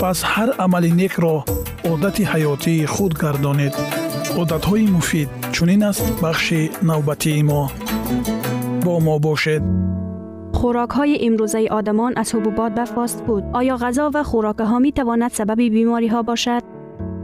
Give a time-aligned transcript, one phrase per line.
[0.00, 1.36] пас ҳар амали некро
[1.92, 3.74] одати ҳаётии худ гардонед
[4.42, 7.62] одатҳои муфид чунин аст бахши навбатии мо
[8.84, 9.62] бо мо бошед
[10.60, 14.92] خوراک های امروزه آدمان از حبوبات به فاست فود آیا غذا و خوراک ها می
[14.92, 16.62] تواند سبب بیماری ها باشد؟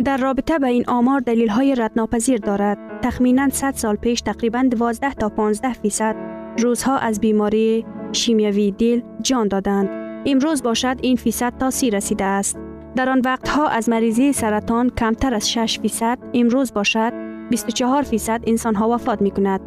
[0.04, 2.78] در رابطه به این آمار دلیل های ردناپذیر دارد.
[3.02, 6.16] تخمینا 100 سال پیش تقریبا 12 تا 15 فیصد
[6.58, 9.99] روزها از بیماری شیمیوی دل جان دادند.
[10.25, 12.57] امروز باشد این فیصد تا سی رسیده است.
[12.95, 17.13] در آن وقتها از مریضی سرطان کمتر از 6 فیصد امروز باشد
[17.49, 19.61] 24 فیصد انسان ها وفات می کند.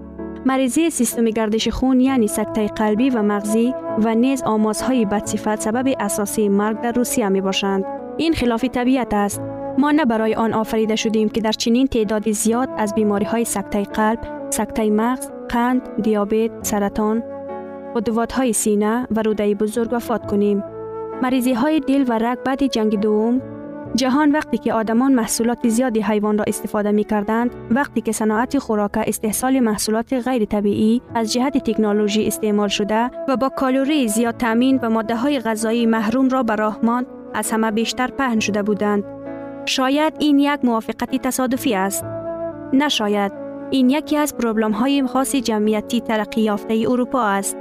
[0.46, 6.48] مریضی سیستم گردش خون یعنی سکته قلبی و مغزی و نیز آمازهای بدصفت سبب اساسی
[6.48, 7.84] مرگ در روسیه می باشند.
[8.16, 9.40] این خلاف طبیعت است.
[9.78, 13.82] ما نه برای آن آفریده شدیم که در چنین تعداد زیاد از بیماری های سکته
[13.82, 14.18] قلب،
[14.50, 17.22] سکته مغز، قند، دیابت، سرطان،
[17.94, 20.64] قدوات های سینه و روده بزرگ وفات کنیم.
[21.22, 23.42] مریضی های دل و رگ بعد جنگ دوم
[23.94, 28.90] جهان وقتی که آدمان محصولات زیادی حیوان را استفاده می کردند وقتی که صناعت خوراک
[28.96, 34.90] استحصال محصولات غیر طبیعی از جهت تکنولوژی استعمال شده و با کالری زیاد تامین و
[34.90, 39.04] ماده های غذایی محروم را به راهمان از همه بیشتر پهن شده بودند.
[39.66, 42.04] شاید این یک موافقتی تصادفی است.
[42.72, 43.32] نشاید.
[43.70, 47.56] این یکی از پروبلم های خاص جمعیتی ترقی یافته اروپا است.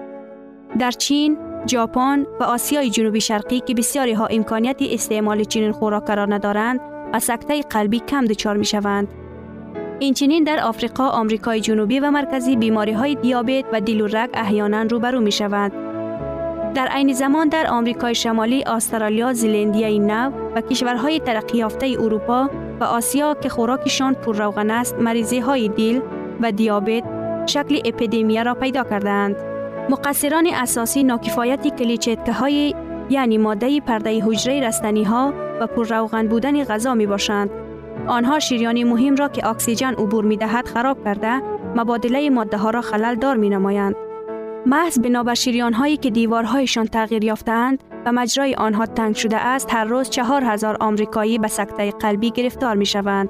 [0.79, 6.25] در چین ژاپن و آسیای جنوبی شرقی که بسیاری ها امکانیت استعمال چنین خوراک را
[6.25, 6.79] ندارند
[7.13, 9.07] و سکته قلبی کم دچار می شوند.
[9.99, 14.81] این در آفریقا، آمریکای جنوبی و مرکزی بیماری های دیابت و دل و رگ احیانا
[14.81, 15.71] روبرو می شوند.
[16.73, 22.83] در عین زمان در آمریکای شمالی، استرالیا، زلندیای نو و کشورهای ترقی یافته اروپا و
[22.83, 25.99] آسیا که خوراکشان پر است، مریضی های دل
[26.41, 27.03] و دیابت
[27.45, 29.52] شکل اپیدمی را پیدا کردند.
[29.89, 32.75] مقصران اساسی ناکفایت کلیچتکه های
[33.09, 37.49] یعنی ماده پرده حجره رستنی ها و پر روغن بودن غذا می باشند.
[38.07, 41.41] آنها شیریان مهم را که اکسیژن عبور می دهد خراب کرده
[41.75, 43.95] مبادله ماده ها را خلل دار می نمایند.
[44.65, 49.85] محض بنابر شیریان هایی که دیوارهایشان تغییر یافتند و مجرای آنها تنگ شده است هر
[49.85, 53.29] روز چهار هزار آمریکایی به سکته قلبی گرفتار می شوند.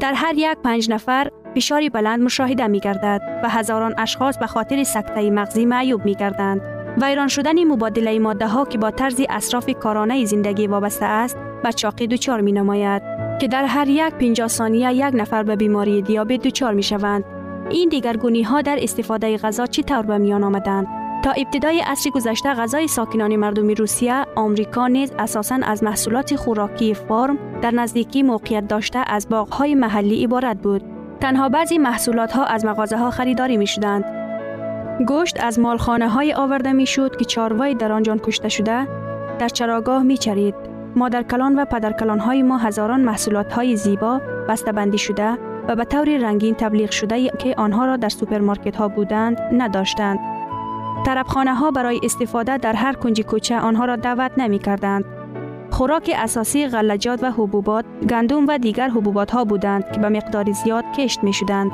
[0.00, 4.82] در هر یک پنج نفر فشاری بلند مشاهده می گردد و هزاران اشخاص به خاطر
[4.82, 6.60] سکته مغزی معیوب می گردند.
[7.02, 12.06] ویران شدن مبادله ماده ها که با طرز اصراف کارانه زندگی وابسته است به چاقی
[12.06, 13.02] دچار می نماید
[13.40, 17.24] که در هر یک 50 ثانیه یک نفر به بیماری دیابت دچار می شوند.
[17.70, 20.86] این دیگرگونی ها در استفاده غذا چطور به میان آمدند؟
[21.24, 27.38] تا ابتدای عصر گذشته غذای ساکنان مردم روسیه، آمریکا نیز اساساً از محصولات خوراکی فرم
[27.62, 30.93] در نزدیکی موقعیت داشته از باغهای محلی عبارت بود.
[31.20, 34.04] تنها بعضی محصولات ها از مغازه ها خریداری می شدند.
[35.06, 38.88] گوشت از مالخانه های آورده می شد که چاروای در آنجان کشته شده
[39.38, 40.54] در چراگاه می چرید.
[40.96, 45.38] مادرکلان و پدرکلان های ما هزاران محصولات های زیبا بسته‌بندی شده
[45.68, 50.18] و به طور رنگین تبلیغ شده که آنها را در سوپرمارکت ها بودند نداشتند.
[51.06, 55.04] طربخانه ها برای استفاده در هر کنج کوچه آنها را دعوت نمی کردند.
[55.74, 60.84] خوراک اساسی غلجات و حبوبات، گندم و دیگر حبوبات ها بودند که به مقدار زیاد
[60.98, 61.70] کشت می شدند.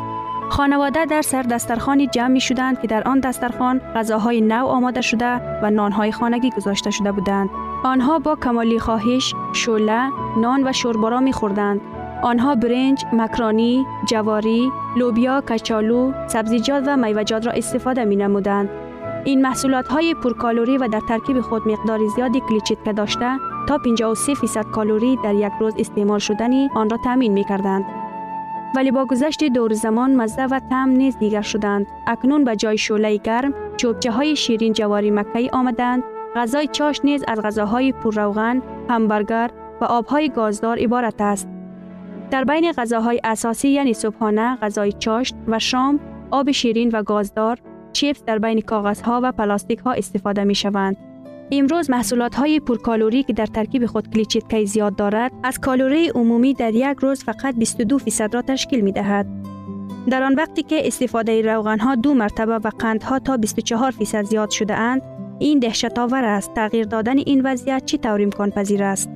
[0.50, 5.41] خانواده در سر دسترخانی جمع می شدند که در آن دسترخان غذاهای نو آماده شده
[5.62, 7.50] و نانهای خانگی گذاشته شده بودند.
[7.85, 11.81] آنها با کمالی خواهش، شوله، نان و شوربارا می خوردند.
[12.23, 18.69] آنها برنج، مکرانی، جواری، لوبیا، کچالو، سبزیجات و میوجات را استفاده می نمودند.
[19.25, 23.39] این محصولات های پرکالوری و در ترکیب خود مقدار زیادی کلیچیتکه داشته
[23.69, 27.85] تا 53 فیصد کالوری در یک روز استعمال شدنی آن را تامین می کردند.
[28.77, 31.87] ولی با گذشت دور زمان مزه و تم نیز دیگر شدند.
[32.07, 36.03] اکنون به جای شوله گرم چوبچه های شیرین جواری مکهی آمدند.
[36.37, 39.51] غذای چاش نیز از غذاهای روغن، همبرگر
[39.81, 41.49] و آبهای گازدار عبارت است.
[42.31, 46.01] در بین غذاهای اساسی یعنی صبحانه، غذای چاشت و شام،
[46.31, 47.59] آب شیرین و گازدار،
[47.93, 50.97] چیپس در بین کاغذها و پلاستیک ها استفاده می شوند.
[51.53, 56.75] امروز محصولات های پرکالوری که در ترکیب خود کلیچیتکی زیاد دارد از کالوری عمومی در
[56.75, 59.27] یک روز فقط 22 فیصد را تشکیل می دهد.
[60.11, 64.51] در آن وقتی که استفاده روغن ها دو مرتبه و قندها تا 24 فیصد زیاد
[64.51, 65.03] شده اند
[65.39, 69.11] این دهشت آور است تغییر دادن این وضعیت چی طور امکان پذیر است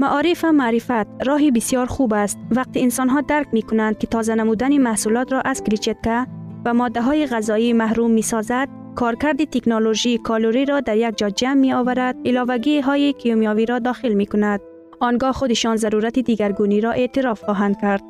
[0.00, 4.34] معارف و معرفت راهی بسیار خوب است وقتی انسان ها درک می کنند که تازه
[4.34, 6.26] نمودن محصولات را از کلیچتکه
[6.64, 11.60] و ماده های غذایی محروم می سازد کارکرد تکنولوژی کالوری را در یک جا جمع
[11.60, 14.60] می آورد علاوگی های کیمیاوی را داخل می کند
[15.00, 18.02] آنگاه خودشان ضرورت دیگرگونی را اعتراف خواهند کرد.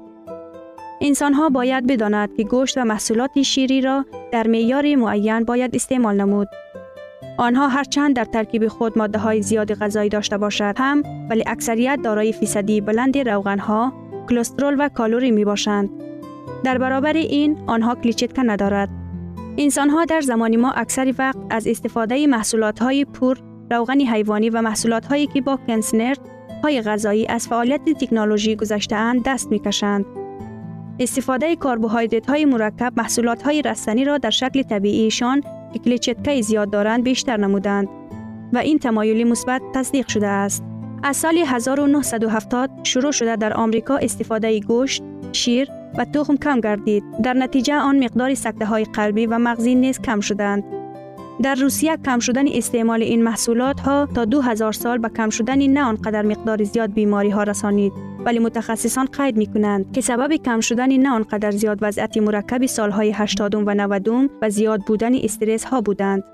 [1.00, 6.16] انسان ها باید بداند که گوشت و محصولات شیری را در معیار معین باید استعمال
[6.16, 6.48] نمود.
[7.38, 12.32] آنها هرچند در ترکیب خود ماده های زیاد غذایی داشته باشد هم ولی اکثریت دارای
[12.32, 13.92] فیصدی بلند روغن ها
[14.28, 16.07] کلسترول و کالوری می باشند
[16.64, 18.88] در برابر این آنها کلیچیتکا ندارد
[19.58, 23.38] انسان ها در زمان ما اکثر وقت از استفاده محصولات های پور
[23.70, 26.18] روغن حیوانی و محصولات هایی که با کنسنرد
[26.62, 30.04] های غذایی از فعالیت تکنولوژی گذشته دست می کشند.
[31.00, 37.04] استفاده کربوهیدرات های مرکب محصولات های رستنی را در شکل طبیعیشان که کلیچتکه زیاد دارند
[37.04, 37.88] بیشتر نمودند
[38.52, 40.64] و این تمایلی مثبت تصدیق شده است.
[41.02, 45.02] از سال 1970 شروع شده در آمریکا استفاده گوشت،
[45.32, 45.68] شیر
[45.98, 47.04] و تخم کم گردید.
[47.22, 50.64] در نتیجه آن مقدار سکته های قلبی و مغزی نیز کم شدند.
[51.42, 55.82] در روسیه کم شدن استعمال این محصولات ها تا 2000 سال به کم شدن نه
[55.82, 57.92] آنقدر مقدار زیاد بیماری ها رسانید
[58.24, 63.12] ولی متخصصان قید می کنند که سبب کم شدن نه آنقدر زیاد وضعیت مرکب سالهای
[63.12, 64.08] 80 و 90
[64.42, 66.24] و زیاد بودن استرس ها بودند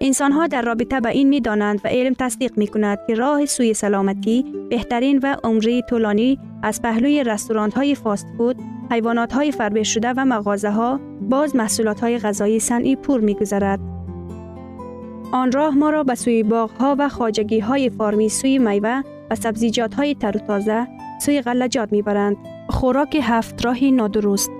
[0.00, 3.46] انسان ها در رابطه به این می دانند و علم تصدیق می کند که راه
[3.46, 8.56] سوی سلامتی بهترین و عمری طولانی از پهلوی رستوران های فاست فود
[8.90, 13.80] حیوانات های فربه شده و مغازه ها باز محصولات های غذایی صنعی پور می گذارد.
[15.32, 19.34] آن راه ما را به سوی باغ ها و خاجگی های فارمی سوی میوه و
[19.34, 20.86] سبزیجات های تر و تازه
[21.20, 22.36] سوی غلجات می برند.
[22.68, 24.50] خوراک هفت راهی نادرست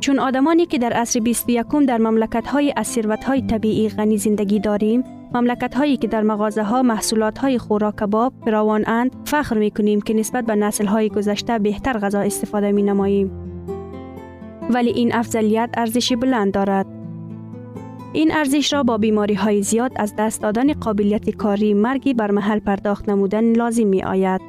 [0.00, 5.04] چون آدمانی که در عصر 21 در مملکت های از های طبیعی غنی زندگی داریم
[5.34, 10.00] مملکت هایی که در مغازه ها محصولات های خوراک کباب فراوان اند فخر می کنیم
[10.00, 13.30] که نسبت به نسل های گذشته بهتر غذا استفاده می نماییم
[14.70, 16.86] ولی این افضلیت ارزشی بلند دارد.
[18.12, 22.58] این ارزش را با بیماری های زیاد از دست دادن قابلیت کاری مرگی بر محل
[22.58, 24.40] پرداخت نمودن لازم می آید.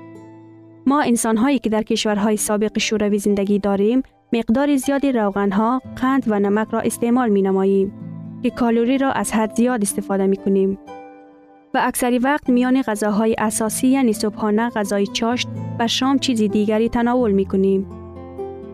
[0.86, 6.24] ما انسان هایی که در کشورهای سابق شوروی زندگی داریم مقدار زیادی روغن ها، قند
[6.28, 8.09] و نمک را استعمال می نماییم
[8.44, 10.78] که کالوری را از حد زیاد استفاده می کنیم.
[11.74, 15.48] و اکثری وقت میان غذاهای اساسی یعنی صبحانه غذای چاشت
[15.80, 17.88] و شام چیزی دیگری تناول می کنیم.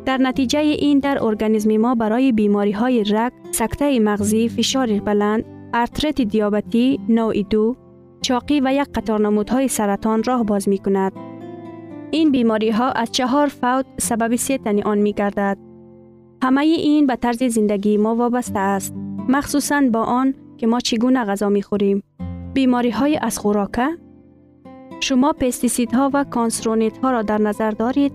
[0.05, 6.21] در نتیجه این در ارگانیسم ما برای بیماری های رگ، سکته مغزی، فشار بلند، ارترت
[6.21, 7.75] دیابتی، نوع دو،
[8.21, 11.11] چاقی و یک قطار نمودهای سرطان راه باز می کند.
[12.11, 15.57] این بیماری ها از چهار فوت سبب سیتنی آن می گردد.
[16.43, 18.95] همه این به طرز زندگی ما وابسته است.
[19.29, 22.03] مخصوصا با آن که ما چگونه غذا می خوریم.
[22.53, 23.87] بیماری های از خوراکه؟
[24.99, 28.13] شما پستیسید ها و کانسرونیت ها را در نظر دارید؟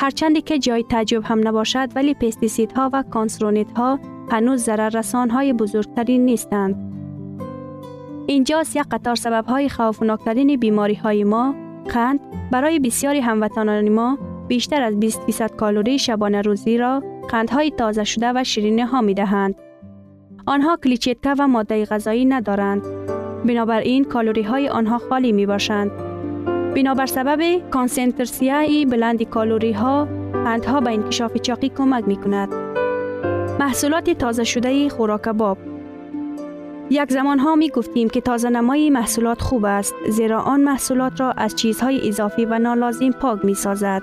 [0.00, 3.98] هرچندی که جای تعجب هم نباشد ولی پستیسید ها و کانسرونیت ها
[4.30, 6.90] هنوز ضرر رسان های بزرگتری نیستند.
[8.26, 11.54] اینجاست یک قطار سبب های خوفناکترین بیماری های ما
[11.88, 18.04] قند برای بسیاری هموطنان ما بیشتر از 20 فیصد کالری شبانه روزی را قندهای تازه
[18.04, 19.54] شده و شیرینی ها می دهند.
[20.50, 22.82] آنها کلیچیتکا و ماده غذایی ندارند.
[23.44, 25.90] بنابراین کالوری های آنها خالی می باشند.
[26.74, 32.48] بنابر سبب کانسنترسیای بلند کالوری ها قندها به انکشاف چاقی کمک می کند.
[33.60, 35.58] محصولات تازه شده خوراک باب
[36.90, 41.32] یک زمان ها می گفتیم که تازه نمای محصولات خوب است زیرا آن محصولات را
[41.32, 44.02] از چیزهای اضافی و نالازم پاک می سازد.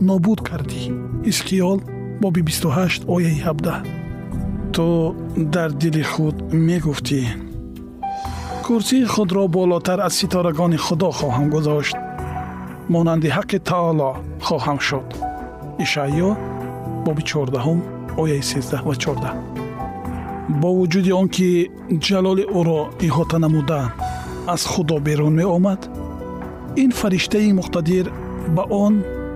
[0.00, 0.82] нобуд кардӣ
[1.28, 1.78] ҳизқиёл
[2.22, 7.20] боби 28 ояи 17 ту дар дили худ мегуфтӣ
[8.66, 11.96] курсии худро болотар аз ситорагони худо хоҳам гузошт
[12.88, 14.10] монанди ҳаққи таоло
[14.46, 15.08] хоҳам шуд
[15.84, 16.30] ишаъё
[17.06, 17.82] боби 14
[18.22, 19.56] ояи 13 ва 14
[20.60, 21.48] бо вуҷуди он ки
[22.06, 23.80] ҷалоли ӯро иҳота намуда
[24.54, 25.80] аз худо берун меомад
[26.82, 28.06] ин фариштаи муқтадир
[28.56, 28.94] ба он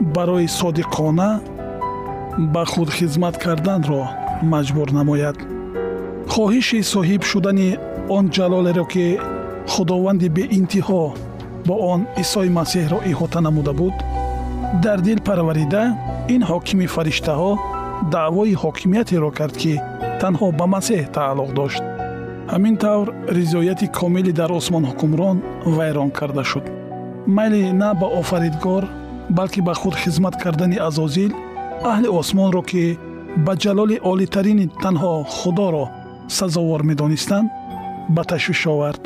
[0.00, 1.40] барои содиқона
[2.38, 4.02] ба худ хизмат карданро
[4.42, 5.36] маҷбур намояд.
[6.32, 7.70] Хоҳиши соҳиб шудани
[8.16, 9.06] он ҷалолеро ки
[9.72, 11.04] худованди беинтиҳо
[11.66, 13.96] бо он исои масеҳро иҳота намуда буд
[14.84, 15.82] дар дил парварида
[16.34, 17.52] ин ҳокими фариштаҳо
[18.14, 19.74] даъвои ҳокимиятеро кард ки
[20.20, 21.82] танҳо ба масеҳ тааллуқ дошт.
[22.52, 23.06] Ҳамин тавр
[23.38, 25.36] ризояти комилӣ дар осмон ҳукмрон
[25.76, 26.64] вайрон карда шуд.
[27.36, 28.84] Майли на ба офаридгор
[29.38, 31.32] балки ба худ хизмат кардани азозил
[31.90, 32.84] аҳли осмонро ки
[33.46, 35.84] ба ҷалоли олитарини танҳо худоро
[36.38, 37.48] сазовор медонистанд
[38.14, 39.02] ба ташвиш овард.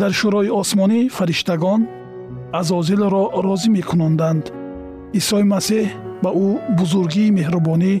[0.00, 1.80] Дар шӯрои осмонӣ фариштагон
[2.60, 4.44] азозилро розӣ мекунонданд
[5.18, 5.86] исои масеҳ
[6.22, 7.94] ба ӯ бузургии меҳрубонӣ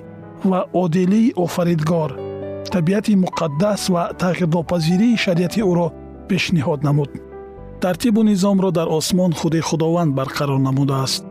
[0.50, 2.10] ва одилии офаридгор
[2.74, 5.86] табиати муқаддас ва тағйирнопазирии шариати ӯро
[6.28, 7.10] пешниҳод намуд.
[7.82, 11.22] Тартибу низомро дар осмон худи худованд барқарор намудааст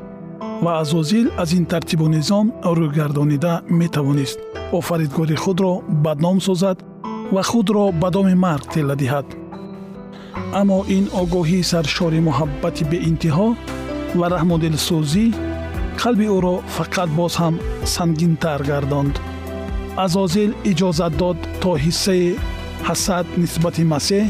[0.61, 4.39] ва азозил аз ин тартибу низом рӯйгардонида метавонист.
[4.71, 6.77] Офаридгори худро бадном созад
[7.31, 9.27] ва худро ба доми марг тела диҳад.
[10.59, 13.47] Аммо ин огоҳии саршори муҳаббати беинтиҳо
[14.19, 15.25] ва раҳмудилсӯзӣ
[16.01, 17.55] қалби ӯро фақат боз ҳам
[17.95, 19.15] сангинтар гардонд.
[20.05, 22.27] Азозил иҷозат дод то ҳиссаи
[22.87, 24.25] ҳасад нисбати масеҳ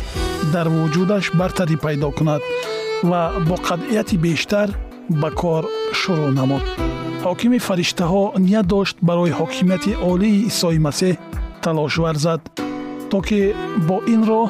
[0.54, 2.42] дар вуҷудаш бартарӣ пайдо кунад
[3.10, 4.70] ва бо қатъияти бештар
[5.10, 5.64] ба кор
[6.00, 6.64] шурӯъ намуд.
[7.26, 11.16] Ҳокими фариштаҳо ният дошт барои ҳокимияти олии исои масеҳ
[11.64, 12.42] талош варзад
[13.12, 13.42] то ки
[13.88, 14.48] бо ин роҳ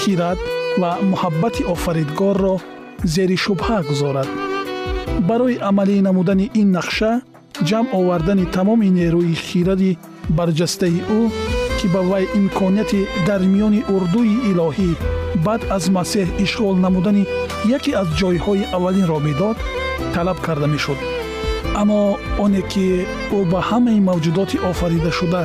[0.00, 0.38] хират
[0.80, 2.54] ва муҳаббати офаридгорро
[3.14, 4.28] зери шубҳа гузорад.
[5.28, 7.12] Барои амалӣ намудани ин нақша
[7.68, 9.98] ҷамъ овардани тамоми нерӯи хиради
[10.38, 11.20] барҷастаи ӯ
[11.78, 14.90] ки ба вай имконияти дар миёни урдуи илоҳӣ
[15.46, 17.24] баъд аз масеҳ ишғол намудани
[17.76, 19.56] яке аз ҷойҳои аввалинро медод
[20.14, 20.98] талаб карда мешуд.
[21.80, 22.00] Аммо
[22.44, 22.86] оне ки
[23.36, 25.42] ӯ ба ҳамаи мавҷудоти офаридашуда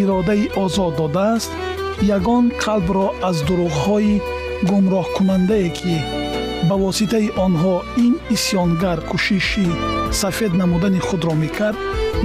[0.00, 1.50] иродаи озод додааст
[2.16, 4.14] ягон қалбро аз дурӯғҳои
[4.70, 5.94] гумроҳкунандае ки
[6.68, 9.68] ба воситаи онҳо ин исьёнгар кӯшиши
[10.20, 11.78] сафед намудани худро мекард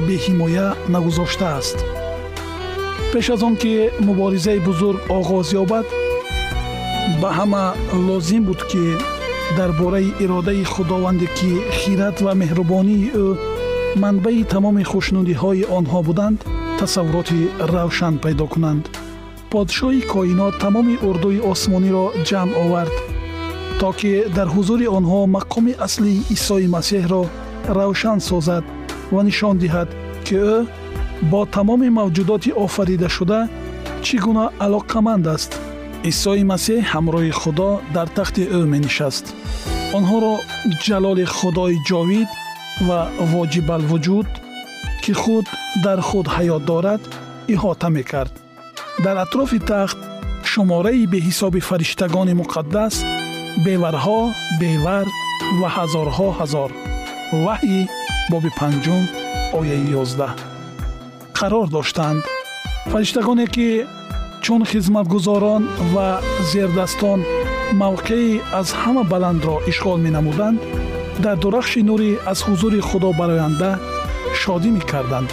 [0.08, 1.78] беҳимоя нагузоштааст.
[3.12, 3.74] Пеш аз он ки
[4.08, 5.86] муборизаи бузург оғоз ёбад
[7.22, 7.66] ба ҳама
[8.08, 8.84] лозим буд ки
[9.58, 13.28] дар бораи иродаи худованде ки хират ва меҳрубонии ӯ
[14.04, 16.40] манбаи тамоми хушнудиҳои онҳо буданд
[16.80, 17.40] тасаввуроти
[17.74, 18.84] равшан пайдо кунанд.
[19.52, 22.96] Подшоҳи коинот тамоми урдуи осмониро ҷамъ овард
[23.80, 27.22] то ки дар ҳузури онҳо мақоми аслии исои масеҳро
[27.78, 28.64] равшан созад
[29.14, 29.90] ва нишон диҳад
[30.26, 30.56] ки ӯ
[31.32, 33.40] бо тамоми мавҷудоти офаридашуда
[34.06, 35.52] чӣ гуна алоқаманд аст
[36.12, 39.26] исои масеҳ ҳамроҳи худо дар тахти ӯ менишаст.
[39.98, 40.34] Онҳоро
[40.86, 42.30] ҷалоли худои ҷовид
[42.88, 43.00] ва
[43.34, 44.30] воҷибалвуҷуд
[45.04, 45.46] ки худ
[45.86, 47.02] дар худ ҳаёт дорад
[47.54, 48.34] иҳота мекард.
[49.06, 50.00] Дар атрофи тахт
[50.52, 52.96] шумораи беҳисоби фариштагони муқаддас
[53.66, 54.20] беварҳо
[54.62, 55.08] бевар
[55.60, 56.70] ва ҳазорҳо ҳазор.
[57.46, 57.82] Ваҳйи
[58.32, 59.04] боби панҷум
[59.60, 60.34] ояи ёздаҳ.
[61.38, 62.22] Қарор доштанд.
[62.92, 63.68] Фариштагоне ки
[64.48, 67.20] чун хизматгузорон ва зердастон
[67.84, 70.60] мавқеи аз ҳама баландро ишғол менамуданд
[71.24, 73.72] дар дурахши нурӣ аз ҳузури худо бароянда
[74.42, 75.30] шодӣ мекарданд.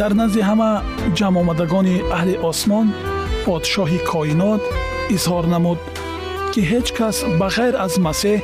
[0.00, 0.70] Дар назди ҳама
[1.18, 2.86] ҷамъомадагони аҳли осмон
[3.44, 4.62] подшоҳи коинот
[5.16, 5.80] изҳор намуд
[6.52, 8.38] ки ҳеҷ кас ба ғайр аз масеҳ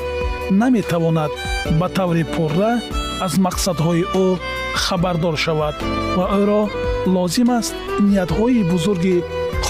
[0.60, 1.32] наметавонад
[1.78, 2.72] ба таври пурра
[3.26, 4.26] аз мақсадҳои ӯ
[4.84, 5.76] хабардор шавад
[6.16, 6.62] ва ӯро
[7.14, 7.74] лозим аст
[8.08, 9.16] ниятҳои бузурги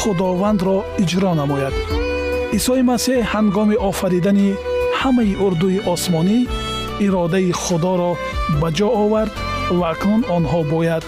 [0.07, 1.75] худовандро иҷро намояд.
[2.59, 4.49] Исои масеҳ ҳангоми офаридани
[5.01, 6.38] ҳамаи урдуи осмонӣ
[7.07, 8.12] иродаи худоро
[8.61, 9.35] ба ҷо овард
[9.79, 11.05] ва акнун онҳо бояд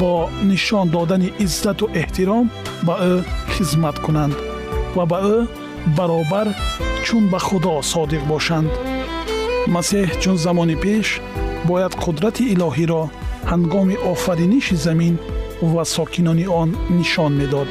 [0.00, 0.12] бо
[0.50, 2.46] нишон додани иззату эҳтиром
[2.86, 3.14] ба ӯ
[3.54, 4.34] хизмат кунанд
[4.96, 5.38] ва ба ӯ
[5.96, 6.48] баробар
[7.04, 8.70] чун ба худо содиқ бошанд.
[9.74, 11.06] Масеҳ чун замони пеш
[11.68, 13.02] бояд қудрати илоҳиро
[13.50, 15.14] ҳангоми офариниши замин
[15.72, 17.70] ва сокинони он нишон медод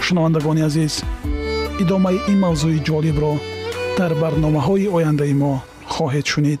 [0.00, 0.94] шунавандагони азиз
[1.82, 3.32] идомаи ин мавзӯи ҷолибро
[3.98, 5.52] дар барномаҳои ояндаи мо
[5.94, 6.60] хоҳед шунид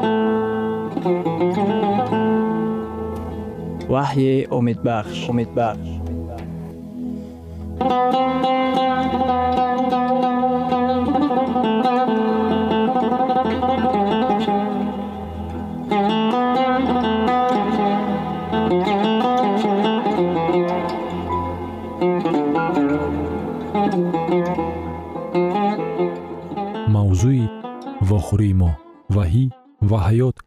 [1.03, 2.13] кардааст
[3.93, 5.89] ваҳйи умедбахш умедбахш
[26.93, 27.43] мавзӯи
[28.09, 28.71] вохӯрии мо
[29.15, 29.45] ваҳӣ
[29.89, 30.40] ва ҳаёт бо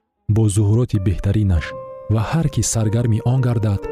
[0.57, 1.67] зуҳуроти беҳтаринаш
[2.15, 3.83] ва ҳар кӣ саргарми он гардад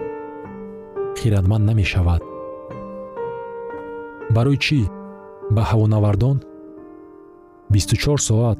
[1.18, 2.22] хиратманд намешавад.
[4.36, 4.80] Барои чӣ?
[5.54, 6.36] Ба ҳавонавардон?
[7.70, 8.58] 24 соат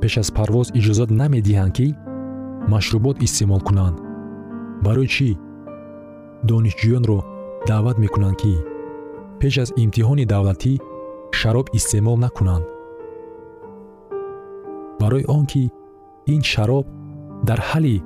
[0.00, 1.86] пеш аз парвоз иҷозат намедиҳанд ки
[2.72, 3.96] машрубот истеъмол кунанд.
[4.86, 5.30] Барои чӣ?
[6.48, 7.18] Донишҷӯёнро
[7.68, 8.54] даъват мекунанд ки
[9.40, 10.72] пеш аз имтиҳони давлатӣ
[11.38, 12.64] шароб истеъмол накунанд.
[15.00, 15.62] Барои он ки
[16.34, 16.86] ин шароб
[17.48, 18.02] дар ҳалли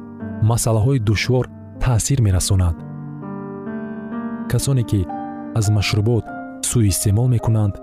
[0.50, 1.44] масъалаҳои душвор
[1.80, 2.76] таъсир мерасонад.
[4.50, 5.00] Касоне ки
[5.58, 6.24] аз машрубот
[6.68, 7.74] сӯистеъмол мекунанд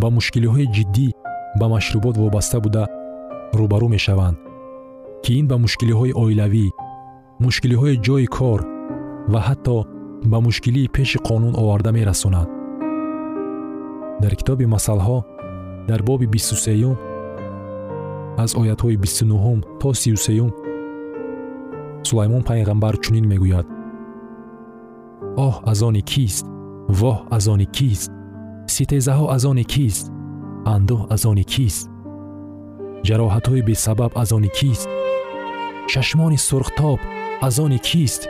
[0.00, 1.08] ба мушкилиҳои ҷиддӣ
[1.60, 2.84] ба машрубот вобаста буда
[3.58, 4.36] рӯбарӯ мешаванд
[5.24, 6.66] ки ин ба мушкилиҳои оилавӣ
[7.44, 8.60] мушкилиҳои ҷойи кор
[9.32, 9.76] ва ҳатто
[10.30, 12.48] ба мушкилии пеши қонун оварда мерасонад.
[14.22, 15.18] Дар китоби масъалҳо
[15.88, 16.96] дар боби бисту сеюм
[18.42, 20.50] аз оятҳои бисту нуҳум то сию сеюм
[22.08, 23.66] сулаймон пайғамбар чунин мегӯяд.
[25.46, 26.44] Оҳ аз они кист?
[27.00, 28.10] Воҳ аз они кист?
[28.74, 30.04] Ситезаҳо аз они кист?
[30.74, 31.84] Андӯҳ аз они кист?
[33.06, 34.88] Ҷароҳатҳои бесабаб аз они кист?
[35.92, 36.98] Чашмони сурхтоб
[37.46, 38.22] аз они кист?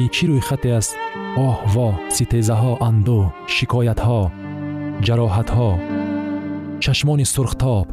[0.00, 0.92] Ин чӣ рӯйхате аст?
[1.48, 4.20] Оҳ воҳ ситезаҳо андӯҳ шикоятҳо
[5.06, 5.70] ҷароҳатҳо
[6.84, 7.86] чашмони сурхтоб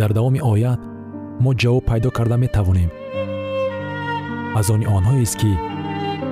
[0.00, 0.80] дар давоми оят
[1.42, 2.90] мо ҷавоб пайдо карда метавонем.
[4.58, 5.52] Аз они онҳоест ки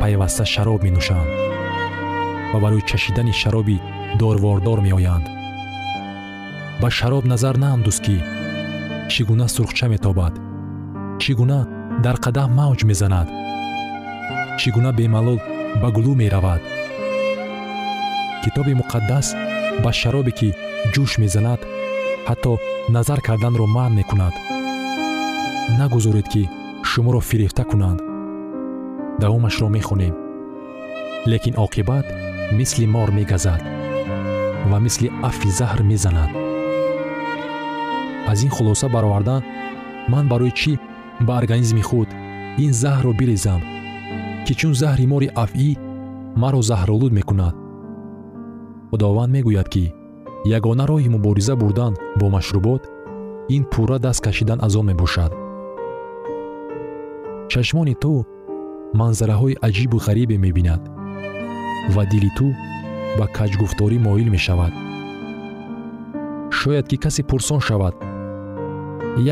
[0.00, 1.28] пайваста шароб менӯшанд
[2.52, 3.76] ва барои чашидани шароби
[4.20, 5.26] дорвордор меоянд.
[6.80, 8.16] Ба шароб назар наандӯз ки
[9.12, 10.34] чӣ гуна сурхча метобад
[11.22, 11.60] чӣ гуна
[12.04, 13.28] дар қадаҳ мавҷ мезанад
[14.58, 15.40] чӣ гуна бемалол
[15.82, 16.62] ба гулӯ меравад.
[18.42, 19.26] Китоби муқаддас
[19.84, 20.48] ба шаробе ки
[20.92, 21.60] ҷӯш мезанад
[22.28, 22.52] ҳатто
[22.94, 24.34] назар карданро маън мекунад.
[25.78, 26.42] Нагузоред ки
[26.90, 28.00] шуморо фирефта кунанд
[29.20, 30.14] давомашро мехонем.
[31.30, 32.06] Лекин оқибат
[32.58, 33.62] мисли мор мегазад
[34.70, 36.30] ва мисли афи заҳр мезанад.
[38.30, 39.36] Аз ин хулоса бароварда
[40.12, 40.72] ман барои чӣ
[41.26, 42.08] ба организми худ
[42.64, 43.62] ин заҳрро бирезам
[44.44, 45.70] ки чун заҳри мори афъӣ
[46.42, 47.54] маро заҳролуд мекунад?
[48.90, 49.84] Худованд мегӯяд ки
[50.44, 52.82] ягона роҳи мубориза бурдан бо машрубот
[53.48, 55.32] ин пурра даст кашидан аз он мебошад.
[57.48, 58.26] Чашмони ту
[59.00, 60.82] манзараҳои аҷибу ғарибе мебинад
[61.94, 62.46] ва дили ту
[63.18, 64.72] ба каҷгуфторӣ моил мешавад.
[66.58, 67.94] Шояд ки касе пурсон шавад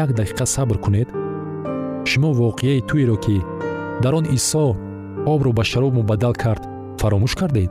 [0.02, 1.08] як дақиқа сабр кунед
[2.10, 3.36] шумо воқеаи туеро ки
[4.02, 4.76] дар он исо
[5.26, 6.62] обро ба шароб мубаддал кард
[7.00, 7.70] фаромӯш кардед?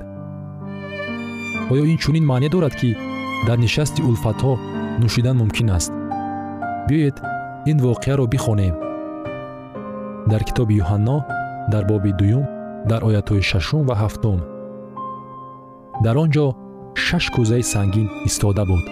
[1.71, 2.97] Оё ин чунин маъне дорад ки
[3.47, 4.53] дар нишасти улфатҳо
[5.01, 5.91] нӯшидан мумкин аст.
[6.87, 7.17] Биёед
[7.71, 8.75] ин воқеаро бихонем.
[10.31, 11.17] Дар китоби юҳанно
[11.71, 12.45] дар боби дуюм
[12.89, 14.39] дар оятҳои шашум ва ҳафтум.
[16.05, 16.45] Дар он ҷо
[17.05, 18.85] шаш кӯзаи сангин истода буд.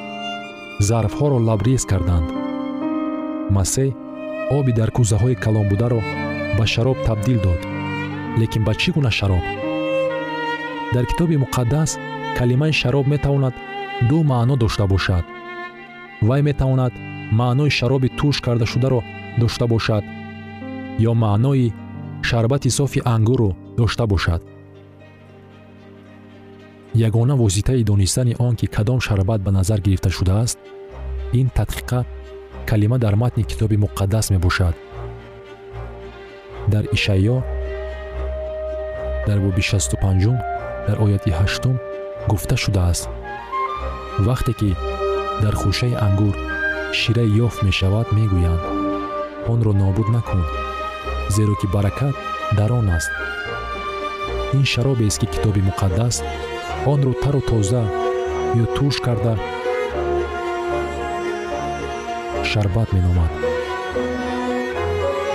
[0.87, 2.27] Зарфҳоро лабрез карданд.
[3.55, 3.89] Масеҳ
[4.57, 6.01] оби дар кӯзаҳои калонбударо
[6.57, 7.61] ба шароб табдил дод
[8.39, 9.43] лекин ба чӣ гуна шароб?
[10.93, 11.91] Дар китоби муқаддас
[12.37, 13.55] калимаи шароб метавонад
[14.09, 15.25] ду маъно дошта бошад.
[16.21, 16.93] Вай метавонад
[17.31, 19.03] маънои шароби турш кардашударо
[19.39, 20.03] дошта бошад
[20.99, 21.73] ё маънои
[22.21, 24.41] шарбати софи ангурро дошта бошад.
[26.93, 30.59] Ягона воситаи донистани он ки кадом шарбат ба назар гирифта шудааст
[31.33, 32.05] ин тадқиқа
[32.65, 34.75] калима дар матни китоби муқаддас мебошад.
[36.67, 37.41] Дар ишаъё
[39.27, 40.37] дар боби 65
[40.87, 41.77] дар ояти 8
[42.27, 43.09] гуфта шудааст
[44.19, 44.76] вақте ки
[45.41, 46.36] дар хушаи ангур
[46.93, 48.62] шира ёфт мешавад мегӯянд
[49.47, 50.43] онро нобуд накун
[51.30, 52.15] зеро ки баракат
[52.58, 53.12] дар он аст.
[54.54, 56.24] Ин шаробест ки китоби муқаддас
[56.86, 57.84] онро тару тоза
[58.56, 59.38] ё турш карда
[62.43, 63.32] шарбат меномад.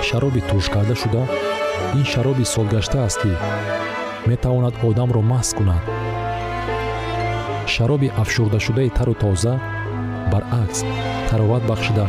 [0.03, 1.27] Шароби туршкарда шуда
[1.95, 3.31] ин шароби солгашта аст ки
[4.25, 5.83] метавонад одамро маст кунад
[7.73, 9.53] шароби афшурдашудаи тару тоза
[10.31, 10.79] баръакс
[11.29, 12.05] тароват бахшида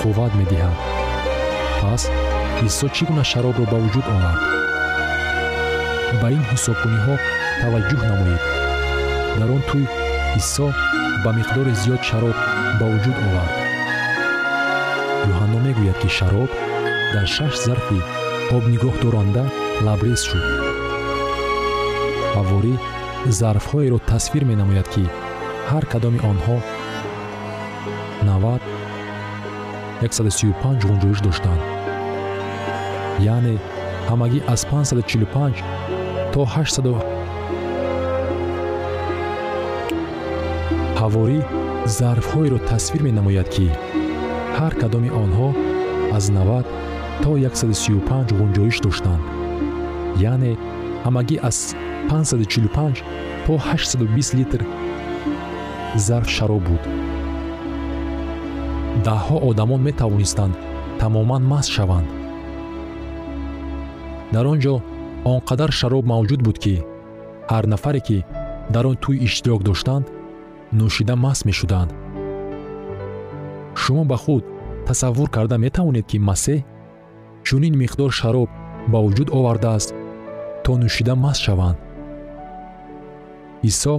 [0.00, 0.78] қувват медиҳад.
[1.80, 2.02] Пас
[2.66, 4.42] исо чӣ гуна шаробро ба вуҷуд овард
[6.20, 7.14] ба ин ҳисобкуниҳо
[7.60, 8.42] таваҷҷӯҳ намоед.
[9.38, 9.84] Дар он тӯй
[10.40, 10.66] исо
[11.24, 12.36] ба миқдори зиёд шароб
[12.78, 13.54] ба вуҷуд овард.
[15.30, 16.50] Юҳанно мегӯяд ки шароб
[17.14, 17.98] дар шаш зарфи
[18.56, 19.44] обнигоҳдоранда
[19.86, 20.44] лабрез шуд.
[22.34, 22.74] Ҳаворӣ
[23.30, 25.04] зарфҳоеро тасвир менамояд ки
[25.70, 26.56] ҳар кадоми онҳо
[28.26, 28.60] 90
[30.02, 31.60] 135 ғунҷоиш доштанд.
[33.34, 33.54] Яъне
[34.08, 35.62] ҳамагӣ аз 545
[36.32, 36.96] то 800
[41.00, 41.40] ҳаворӣ
[41.98, 43.66] зарфҳоеро тасвир менамояд ки
[44.58, 45.48] ҳар кадоми онҳо
[46.16, 46.66] аз 90
[47.22, 49.22] то 135 ғунҷоиш доштанд.
[50.30, 50.52] Яъне
[51.04, 51.58] ҳамагӣ аз
[52.10, 53.02] 545
[53.46, 54.60] то 820 литр
[56.06, 56.82] зарф шароб буд.
[59.06, 60.54] Даҳҳо одамон метавонистанд
[61.00, 62.08] тамоман маст шаванд.
[64.34, 64.74] Дар он ҷо
[65.30, 66.74] он қадар шароб мавҷуд буд ки
[67.52, 68.18] ҳар нафаре ки
[68.74, 70.06] дар он тӯй иштирок доштанд
[70.78, 71.90] нӯшида маст мешуданд.
[73.82, 74.44] Шумо ба худ
[74.86, 76.60] тасаввур карда метавонед ки масеҳ
[77.46, 78.48] чунин миқдор шароб
[78.92, 79.90] ба вуҷуд овардааст
[80.64, 81.78] то нӯшида маст шаванд.
[83.70, 83.94] Исо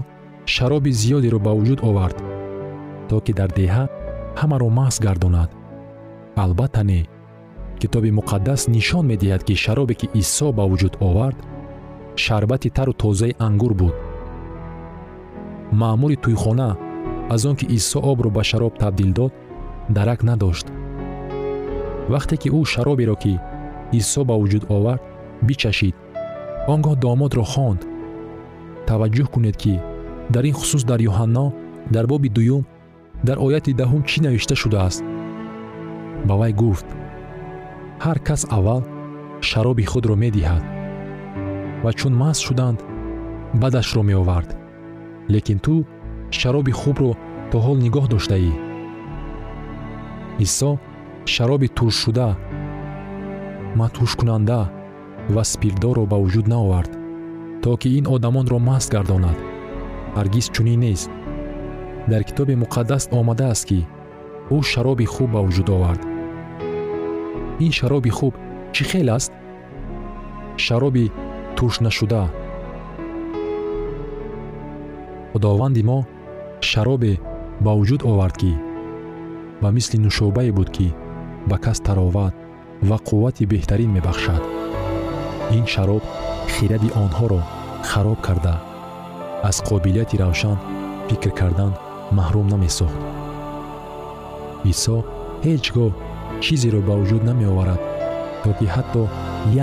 [0.53, 2.17] шароби зиёдеро ба вуҷуд овард
[3.09, 3.83] то ки дар деҳа
[4.39, 5.49] ҳамаро маҳз гардонад.
[6.43, 7.01] Албатта не
[7.81, 11.37] китоби муқаддас нишон медиҳад ки шаробе ки исо ба вуҷуд овард
[12.23, 13.95] шарбати тару тозаи ангур буд.
[15.79, 16.69] Маъмури тӯйхона
[17.33, 19.33] аз он ки исо обро ба шароб табдил дод
[19.95, 20.67] дарак надошт.
[22.11, 23.33] Вақте ки ӯ шароберо ки
[23.99, 25.01] исо ба вуҷуд овард
[25.47, 25.95] бичашид
[26.71, 27.81] он гоҳ домодро хонд.
[28.87, 29.75] Таваҷҷӯҳ кунед ки
[30.33, 31.45] дар ин хусус дар юҳанно
[31.95, 32.63] дар боби дуюм
[33.27, 35.03] дар ояти даҳум чӣ навишта шудааст?
[36.27, 36.87] Ба вай гуфт
[38.05, 38.81] ҳар кас аввал
[39.49, 40.63] шароби худро медиҳад
[41.83, 42.79] ва чун маст шуданд
[43.61, 44.49] бадашро меовард.
[45.33, 45.75] Лекин ту
[46.39, 47.11] шароби хубро
[47.51, 48.51] то ҳол нигоҳ доштаӣ.
[50.45, 50.71] Исо
[51.33, 52.29] шароби туршшуда
[53.79, 54.59] матӯшкунанда
[55.29, 56.91] ва спиртдорро ба вуҷуд наовард
[57.63, 59.37] то ки ин одамонро маст гардонад.
[60.17, 61.09] Ҳаргиз чунин нест.
[62.11, 63.79] Дар китоби муқаддас омадааст ки
[64.55, 66.01] ӯ шароби хуб ба вуҷуд овард.
[67.65, 68.33] Ин шароби хуб
[68.75, 69.31] чӣ хел аст?
[70.65, 71.05] Шароби
[71.55, 72.23] туршнашуда
[75.31, 75.99] худованди мо
[76.69, 77.13] шаробе
[77.65, 78.51] ба вуҷуд овард ки
[79.61, 80.87] ба мисли нушобае буд ки
[81.49, 82.33] ба кас тароват
[82.89, 84.52] ва қуввати беҳтарин мебахшад
[85.51, 86.03] ин шароб
[86.53, 87.41] хиради онҳоро
[87.89, 88.55] хароб карда.
[89.49, 90.57] Аз қобилияти равшан
[91.07, 91.71] фикр кардан
[92.17, 92.99] маҳрум намесохт.
[94.71, 94.97] Исо
[95.45, 95.91] ҳеҷ гоҳ
[96.43, 97.81] чизеро ба вуҷуд намеоварад
[98.43, 99.01] то ки ҳатто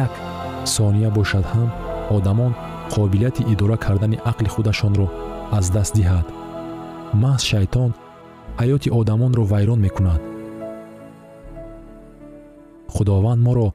[0.04, 0.12] як
[0.76, 1.68] сония бошад ҳам
[2.16, 2.52] одамон
[2.94, 5.06] қобилияти идора кардани ақли худашонро
[5.58, 6.26] аз даст диҳад.
[7.22, 7.90] Маҳз шайтон
[8.60, 10.20] ҳаёти одамонро вайрон мекунад.
[12.94, 13.68] Худованд моро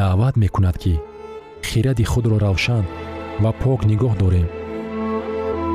[0.00, 0.94] даъват мекунад ки
[1.70, 2.84] хиради худро равшан
[3.42, 4.48] ва пок нигоҳ дорем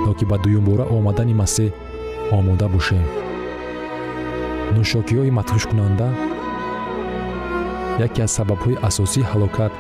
[0.08, 1.70] то ки ба дуюмбора омадани масеҳ
[2.38, 3.06] омода бошем.
[4.76, 6.08] Нӯшокиҳои матҳушкунанда
[8.06, 9.74] яке аз сабабҳои асосии ҳалокат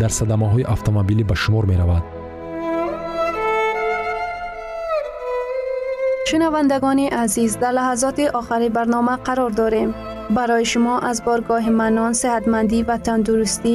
[0.00, 2.04] дар садамаҳои автомобилӣ ба шумор меравад.
[6.28, 9.90] Шунавандагони азиз дар лаҳазоти охари барнома қарор дорем.
[10.36, 13.74] Барои шумо аз боргоҳи манон сеҳатмандӣ ва тандурустӣ